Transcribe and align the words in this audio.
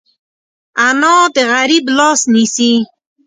انا 0.87 1.15
د 1.35 1.37
غریب 1.51 1.85
لاس 1.97 2.19
نیسي 2.33 2.71